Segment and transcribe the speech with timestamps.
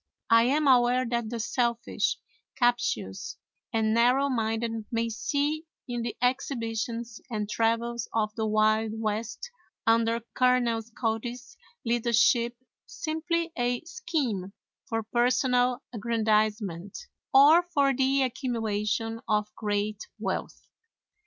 [0.31, 2.17] I am aware that the selfish,
[2.57, 3.37] captious,
[3.71, 9.51] and narrow minded may see in the exhibitions and travels of the Wild West
[9.85, 14.53] under Colonel Cody's leadership simply a scheme
[14.87, 16.97] for personal aggrandizement
[17.31, 20.67] or for the accumulation of great wealth.